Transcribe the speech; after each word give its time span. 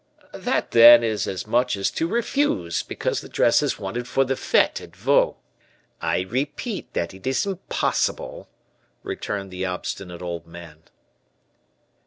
"That, 0.33 0.71
then, 0.71 1.03
is 1.03 1.27
as 1.27 1.45
much 1.45 1.77
as 1.77 1.91
to 1.91 2.07
refuse, 2.07 2.81
because 2.81 3.21
the 3.21 3.29
dress 3.29 3.61
is 3.61 3.77
wanted 3.77 4.07
for 4.07 4.25
the 4.25 4.35
fete 4.35 4.81
at 4.81 4.95
Vaux." 4.95 5.37
"I 6.01 6.21
repeat 6.21 6.91
that 6.93 7.13
it 7.13 7.27
is 7.27 7.45
impossible," 7.45 8.49
returned 9.03 9.51
the 9.51 9.65
obstinate 9.67 10.23
old 10.23 10.47
man. 10.47 10.79